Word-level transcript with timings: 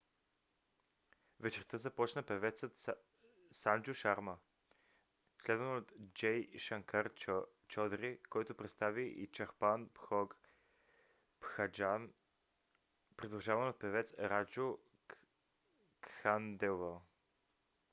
вечерта 1.39 1.77
започна 1.81 2.23
певецът 2.23 2.85
санджу 3.59 3.93
шарма 3.99 4.35
следван 5.41 5.77
от 5.81 5.93
джей 6.13 6.57
шанкар 6.65 7.09
чодри 7.71 8.11
който 8.29 8.55
представи 8.61 9.07
и 9.09 9.27
чхапан 9.31 9.85
бхог 9.95 10.35
бхаджан 11.41 12.11
придружаван 13.17 13.67
от 13.69 13.79
певец 13.79 14.13
раджу 14.31 14.67
кханделвал 16.09 17.01